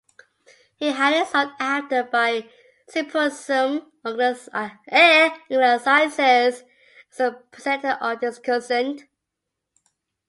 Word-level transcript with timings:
He 0.77 0.91
highly 0.93 1.23
sought 1.27 1.53
after 1.59 2.01
by 2.01 2.49
symposium 2.89 3.91
organizers 4.03 4.49
as 4.89 6.59
a 7.19 7.31
presenter 7.51 7.99
or 8.01 8.15
discussant. 8.15 9.07